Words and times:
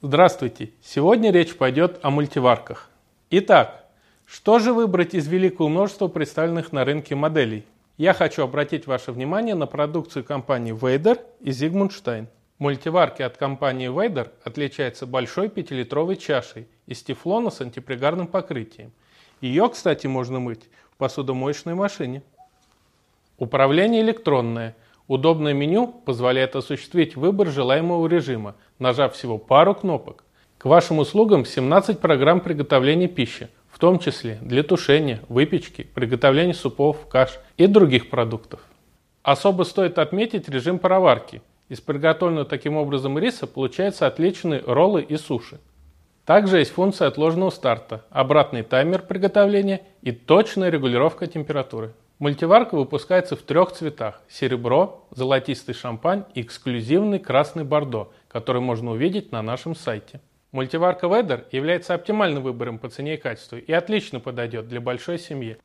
Здравствуйте! 0.00 0.70
Сегодня 0.80 1.32
речь 1.32 1.56
пойдет 1.56 1.98
о 2.02 2.10
мультиварках. 2.10 2.88
Итак, 3.30 3.84
что 4.26 4.60
же 4.60 4.72
выбрать 4.72 5.12
из 5.12 5.26
великого 5.26 5.68
множества 5.68 6.06
представленных 6.06 6.70
на 6.70 6.84
рынке 6.84 7.16
моделей? 7.16 7.66
Я 7.96 8.14
хочу 8.14 8.44
обратить 8.44 8.86
ваше 8.86 9.10
внимание 9.10 9.56
на 9.56 9.66
продукцию 9.66 10.22
компании 10.22 10.72
Vader 10.72 11.20
и 11.40 11.50
Stein. 11.50 12.28
Мультиварки 12.60 13.22
от 13.22 13.38
компании 13.38 13.90
Vader 13.90 14.30
отличаются 14.44 15.04
большой 15.04 15.48
5-литровой 15.48 16.14
чашей 16.14 16.68
из 16.86 17.02
тефлона 17.02 17.50
с 17.50 17.60
антипригарным 17.60 18.28
покрытием. 18.28 18.92
Ее, 19.40 19.68
кстати, 19.68 20.06
можно 20.06 20.38
мыть 20.38 20.68
в 20.92 20.96
посудомоечной 20.98 21.74
машине. 21.74 22.22
Управление 23.36 24.02
электронное– 24.02 24.76
Удобное 25.08 25.54
меню 25.54 25.88
позволяет 26.04 26.54
осуществить 26.54 27.16
выбор 27.16 27.48
желаемого 27.48 28.06
режима, 28.06 28.54
нажав 28.78 29.14
всего 29.14 29.38
пару 29.38 29.74
кнопок. 29.74 30.22
К 30.58 30.66
вашим 30.66 30.98
услугам 30.98 31.46
17 31.46 31.98
программ 31.98 32.40
приготовления 32.40 33.08
пищи, 33.08 33.48
в 33.70 33.78
том 33.78 33.98
числе 34.00 34.38
для 34.42 34.62
тушения, 34.62 35.20
выпечки, 35.30 35.82
приготовления 35.94 36.52
супов, 36.52 37.08
каш 37.08 37.38
и 37.56 37.66
других 37.66 38.10
продуктов. 38.10 38.60
Особо 39.22 39.62
стоит 39.62 39.98
отметить 39.98 40.46
режим 40.48 40.78
пароварки. 40.78 41.40
Из 41.70 41.80
приготовленного 41.80 42.44
таким 42.44 42.76
образом 42.76 43.18
риса 43.18 43.46
получаются 43.46 44.06
отличные 44.06 44.62
роллы 44.66 45.02
и 45.02 45.16
суши. 45.16 45.58
Также 46.26 46.58
есть 46.58 46.72
функция 46.72 47.08
отложенного 47.08 47.48
старта, 47.48 48.04
обратный 48.10 48.62
таймер 48.62 49.00
приготовления 49.00 49.80
и 50.02 50.12
точная 50.12 50.68
регулировка 50.68 51.26
температуры. 51.26 51.94
Мультиварка 52.18 52.74
выпускается 52.74 53.36
в 53.36 53.42
трех 53.42 53.70
цветах– 53.70 54.22
серебро, 54.28 55.06
золотистый 55.12 55.72
шампань 55.72 56.24
и 56.34 56.42
эксклюзивный 56.42 57.20
красный 57.20 57.62
бордо, 57.62 58.10
который 58.26 58.60
можно 58.60 58.90
увидеть 58.90 59.30
на 59.30 59.40
нашем 59.40 59.76
сайте. 59.76 60.20
Мультиварка 60.50 61.06
Weather 61.06 61.44
является 61.52 61.94
оптимальным 61.94 62.42
выбором 62.42 62.80
по 62.80 62.88
цене 62.88 63.14
и 63.14 63.18
качеству 63.18 63.56
и 63.58 63.70
отлично 63.70 64.18
подойдет 64.18 64.66
для 64.66 64.80
большой 64.80 65.20
семьи. 65.20 65.58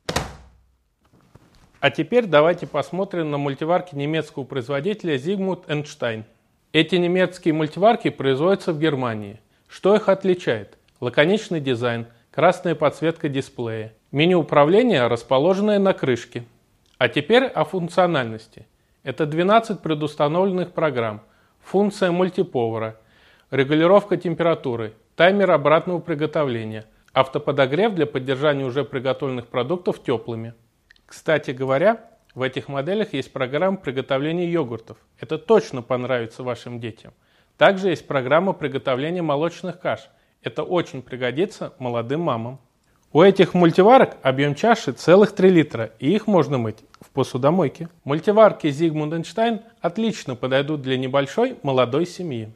А 1.79 1.89
теперь 1.89 2.27
давайте 2.27 2.67
посмотрим 2.67 3.31
на 3.31 3.39
мультиварки 3.39 3.95
немецкого 3.95 4.43
производителя 4.43 5.15
Zigmund 5.15 5.65
Stein. 5.65 6.23
Эти 6.71 6.97
немецкие 6.97 7.55
мультиварки 7.55 8.11
производятся 8.11 8.73
в 8.73 8.79
Германии. 8.79 9.41
Что 9.67 9.95
их 9.95 10.07
отличает? 10.07 10.77
Лаконичный 10.99 11.59
дизайн, 11.59 12.05
красная 12.33 12.73
подсветка 12.73 13.29
дисплея, 13.29 13.93
Меню 14.11 14.39
управления, 14.39 15.07
расположенное 15.07 15.77
на 15.77 15.93
крышке. 15.93 16.45
А 16.97 17.07
теперь 17.07 17.45
о 17.45 17.63
функциональности. 17.63 18.65
Это 19.03 19.25
12 19.25 19.81
предустановленных 19.81 20.71
программ, 20.71 21.21
функция 21.61 22.11
мультиповара, 22.11 22.99
регулировка 23.51 24.17
температуры, 24.17 24.93
таймер 25.15 25.51
обратного 25.51 25.99
приготовления, 25.99 26.85
автоподогрев 27.13 27.93
для 27.93 28.07
поддержания 28.07 28.65
уже 28.65 28.83
приготовленных 28.83 29.47
продуктов 29.47 30.01
теплыми. 30.01 30.53
Кстати 31.05 31.51
говоря, 31.51 32.09
в 32.33 32.41
этих 32.41 32.67
моделях 32.67 33.13
есть 33.13 33.31
программа 33.31 33.77
приготовления 33.77 34.49
йогуртов. 34.49 34.97
Это 35.19 35.37
точно 35.37 35.83
понравится 35.83 36.41
вашим 36.41 36.79
детям. 36.79 37.13
Также 37.57 37.89
есть 37.89 38.07
программа 38.07 38.53
приготовления 38.53 39.21
молочных 39.21 39.79
каш. 39.79 40.09
Это 40.43 40.63
очень 40.63 41.01
пригодится 41.01 41.73
молодым 41.79 42.21
мамам. 42.21 42.59
У 43.13 43.21
этих 43.21 43.53
мультиварок 43.53 44.17
объем 44.23 44.55
чаши 44.55 44.91
целых 44.91 45.33
3 45.33 45.49
литра, 45.49 45.91
и 45.99 46.13
их 46.13 46.27
можно 46.27 46.57
мыть 46.57 46.79
в 46.99 47.09
посудомойке. 47.11 47.87
Мультиварки 48.03 48.67
Zigmund 48.67 49.21
Stein 49.21 49.61
отлично 49.81 50.35
подойдут 50.35 50.81
для 50.81 50.97
небольшой 50.97 51.57
молодой 51.63 52.05
семьи. 52.05 52.51